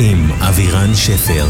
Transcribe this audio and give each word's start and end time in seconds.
עם 0.00 0.30
אבירן 0.48 0.94
שפר. 0.94 1.44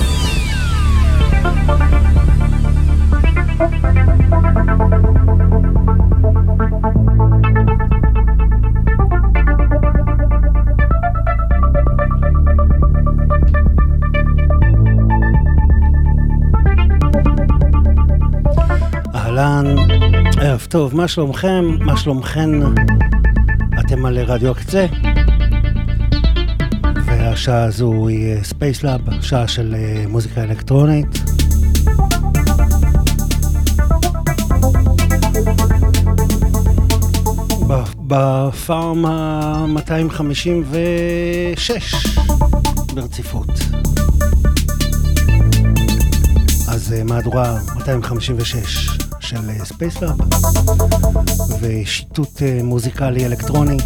אהלן, 19.14 19.66
ערב 20.40 20.66
טוב, 20.70 20.96
מה 20.96 21.08
שלומכם? 21.08 21.64
מה 21.80 21.96
שלומכן? 21.96 22.50
אתם 23.80 24.06
על 24.06 24.18
רדיו 24.18 24.50
הקצה, 24.50 24.86
והשעה 27.38 27.64
הזו 27.64 28.08
היא 28.08 28.42
Spacelab, 28.42 29.00
שעה 29.20 29.48
של 29.48 29.74
אה, 29.78 30.04
מוזיקה 30.08 30.42
אלקטרונית. 30.42 31.06
בפעם 38.06 39.06
ה-256 39.06 41.70
ברציפות. 42.94 43.50
אז 46.68 46.92
אה, 46.92 47.04
מהדורה 47.04 47.58
256 47.76 48.88
של 49.20 49.64
Spacelab 49.64 50.16
ושיטוט 51.60 52.42
אה, 52.42 52.60
מוזיקלי 52.62 53.26
אלקטרוני. 53.26 53.76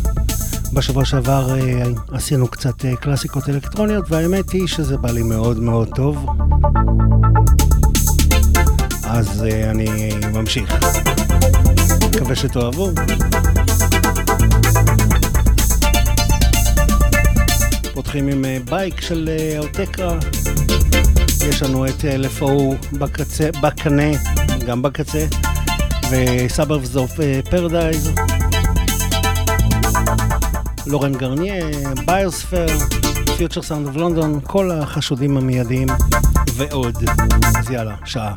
בשבוע 0.73 1.05
שעבר 1.05 1.55
אה, 1.55 1.83
עשינו 2.13 2.49
קצת 2.49 2.85
אה, 2.85 2.97
קלאסיקות 2.97 3.49
אלקטרוניות 3.49 4.05
והאמת 4.09 4.51
היא 4.51 4.67
שזה 4.67 4.97
בא 4.97 5.11
לי 5.11 5.23
מאוד 5.23 5.59
מאוד 5.59 5.89
טוב. 5.95 6.27
אז 9.05 9.45
אה, 9.45 9.71
אני 9.71 10.11
ממשיך. 10.33 10.75
מקווה 12.17 12.37
שתאהבו. 12.37 12.91
פותחים 17.95 18.29
עם 18.29 18.45
Bike 18.71 19.01
של 19.01 19.31
Autechre. 19.59 20.19
יש 21.49 21.63
לנו 21.63 21.87
את 21.87 22.05
LFO 22.25 22.51
בקצה, 22.93 23.51
בקנה, 23.63 24.11
גם 24.67 24.83
בקצה, 24.83 25.27
ו 26.11 26.23
Sabres 26.23 26.97
of 26.97 27.13
Paradise, 27.51 28.13
Laurent 30.87 31.13
Garnier, 31.13 31.65
Biosphere, 32.07 32.67
Future 33.37 33.63
Sound 33.63 33.87
of 33.87 33.97
London, 33.97 34.41
כל 34.43 34.71
החשודים 34.71 35.37
המיידיים 35.37 35.89
ועוד. 36.57 36.97
אז 37.59 37.71
יאללה, 37.71 37.95
שעה. 38.05 38.35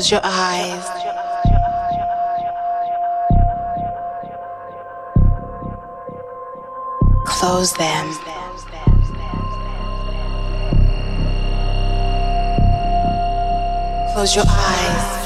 close 0.00 0.10
your 0.12 0.20
eyes. 0.24 0.84
Close 7.26 7.72
them. 7.74 8.06
Close 14.14 14.36
your 14.36 14.44
eyes. 14.48 15.18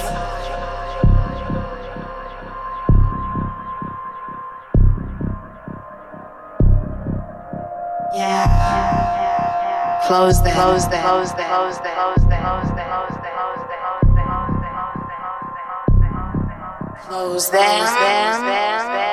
Yeah. 8.17 10.01
Close 10.09 10.43
them. 10.43 10.53
Close 10.53 10.89
them. 10.89 11.01
Close 11.01 11.33
them. 11.33 11.47
Close 11.47 11.79
them. 11.79 11.95
Close 11.95 12.17
them. 12.17 12.24
them. 17.15 17.51
Them. 17.51 18.47
Them. 18.47 19.05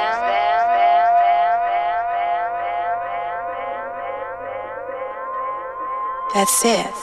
That's 6.33 6.65
it. 6.65 6.93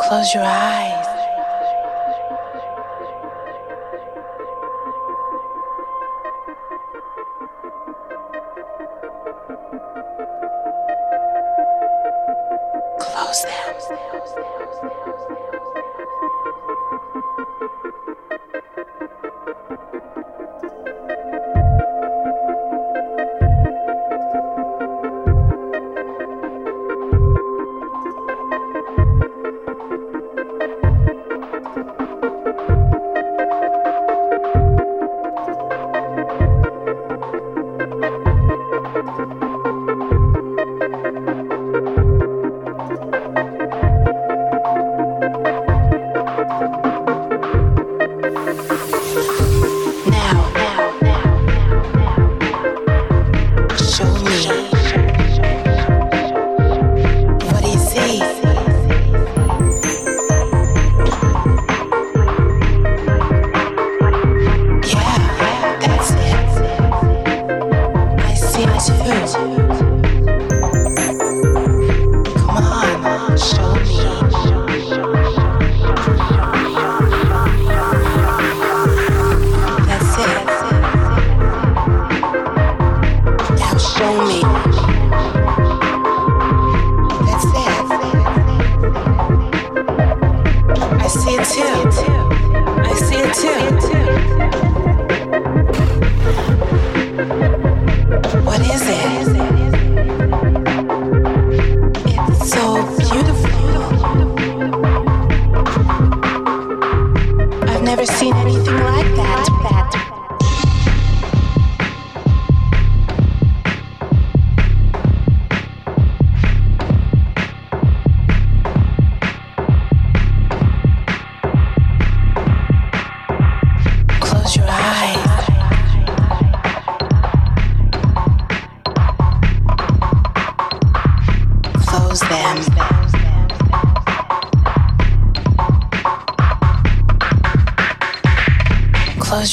Close 0.00 0.34
your 0.34 0.44
eyes. 0.44 1.05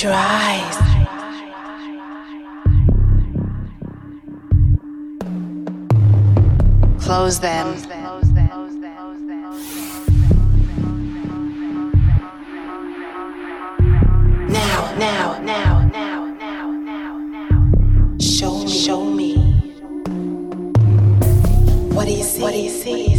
Close 0.04 0.12
your 0.12 0.22
eyes. 0.22 0.76
Close 6.99 7.39
them. 7.39 7.78
Now, 14.49 14.93
now, 14.97 15.39
now, 15.39 15.86
now, 15.88 16.66
now, 16.72 17.18
now. 17.18 18.18
Show 18.20 18.60
me, 18.60 18.68
show 18.68 19.06
me. 19.06 19.38
What 21.93 22.08
do 22.08 22.12
you 22.12 22.24
see? 22.24 22.41
What 22.41 22.51
do 22.51 22.60
you 22.60 22.70
see? 22.70 23.12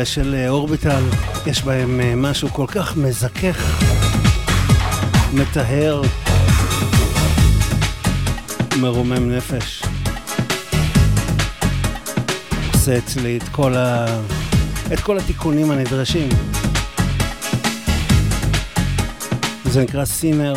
האלה 0.00 0.08
של 0.08 0.34
אה, 0.34 0.48
אורביטל, 0.48 1.02
יש 1.46 1.62
בהם 1.62 2.00
אה, 2.00 2.14
משהו 2.16 2.48
כל 2.48 2.66
כך 2.68 2.96
מזכך, 2.96 3.82
מטהר, 5.32 6.02
מרומם 8.80 9.30
נפש. 9.30 9.82
עושה 12.72 12.98
אצלי 12.98 13.36
את 13.36 13.48
כל, 13.48 13.76
ה... 13.76 14.06
את 14.92 15.00
כל 15.00 15.18
התיקונים 15.18 15.70
הנדרשים. 15.70 16.28
זה 19.64 19.82
נקרא 19.82 20.04
סינר. 20.04 20.54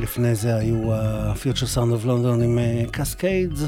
לפני 0.00 0.34
זה 0.34 0.56
היו 0.56 0.94
ה-Future 0.94 1.74
Sound 1.74 2.02
of 2.02 2.06
London 2.06 2.42
עם 2.44 2.58
Cascades, 2.90 3.62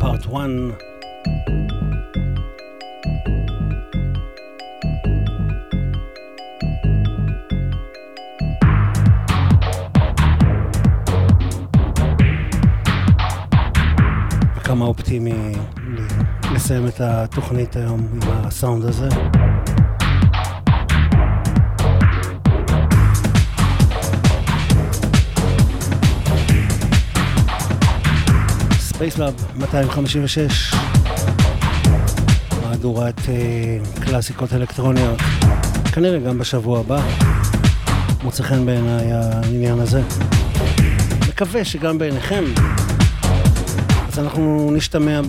Part 0.00 0.26
1. 0.26 0.85
כמה 14.86 14.92
אופטימי 14.92 15.52
לסיים 16.54 16.86
את 16.86 17.00
התוכנית 17.00 17.76
היום 17.76 18.08
עם 18.12 18.20
הסאונד 18.22 18.84
הזה. 18.84 19.08
Spacelab 28.78 29.34
256, 29.56 30.74
מהדורת 32.62 33.18
uh, 33.18 34.04
קלאסיקות 34.04 34.52
אלקטרוניות, 34.52 35.20
כנראה 35.92 36.18
גם 36.18 36.38
בשבוע 36.38 36.80
הבא. 36.80 37.02
מוצא 38.22 38.42
חן 38.42 38.66
בעיניי 38.66 39.12
העניין 39.12 39.78
הזה. 39.78 40.02
מקווה 41.28 41.64
שגם 41.64 41.98
בעיניכם. 41.98 42.44
אז 44.16 44.20
אנחנו 44.20 44.70
נשתמע 44.72 45.20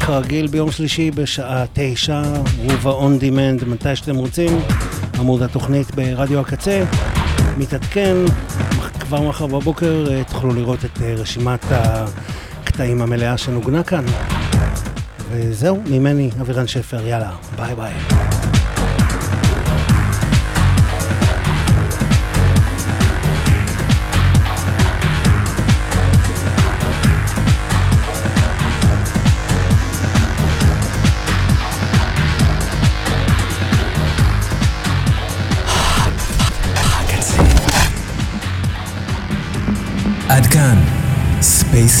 כרגיל 0.00 0.46
ביום 0.46 0.70
שלישי 0.70 1.10
בשעה 1.10 1.64
תשע, 1.72 2.22
או 2.58 2.90
ב 2.90 2.99
on 2.99 3.18
demand, 3.18 3.64
מתי 3.64 3.96
שאתם 3.96 4.16
רוצים. 4.16 4.58
עמוד 5.18 5.42
התוכנית 5.42 5.94
ברדיו 5.94 6.40
הקצה, 6.40 6.84
מתעדכן. 7.56 8.16
כבר 9.00 9.22
מחר 9.22 9.46
בבוקר 9.46 10.04
אה, 10.10 10.24
תוכלו 10.24 10.54
לראות 10.54 10.84
את 10.84 11.02
אה, 11.02 11.14
רשימת 11.14 11.64
הקטעים 11.70 13.02
המלאה 13.02 13.38
שנוגנה 13.38 13.82
כאן. 13.82 14.04
וזהו, 15.30 15.82
ממני, 15.90 16.30
אבירן 16.40 16.66
שפר, 16.66 17.06
יאללה, 17.06 17.30
ביי 17.56 17.74
ביי. 17.74 18.25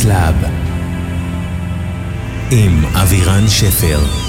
ספייס 0.06 0.16
לאב. 0.18 0.34
עם 2.50 2.84
אבירן 2.94 3.48
שפר. 3.48 4.25